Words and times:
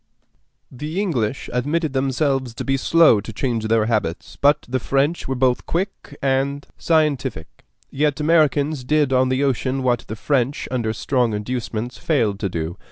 The 0.71 0.99
English 0.99 1.47
admitted 1.53 1.93
themselves 1.93 2.55
to 2.55 2.63
be 2.65 2.75
slow 2.75 3.21
to 3.21 3.31
change 3.31 3.67
their 3.67 3.85
habits, 3.85 4.35
but 4.35 4.65
the 4.67 4.79
French 4.79 5.27
were 5.27 5.35
both 5.35 5.67
quick 5.67 6.17
and 6.23 6.65
scientific; 6.75 7.63
yet 7.91 8.19
Americans 8.19 8.83
did 8.83 9.13
on 9.13 9.29
the 9.29 9.43
ocean 9.43 9.83
what 9.83 10.05
the 10.07 10.15
French, 10.15 10.67
under 10.71 10.91
stronger 10.91 11.37
inducements, 11.37 11.99
failed 11.99 12.39
to 12.39 12.49
do. 12.49 12.79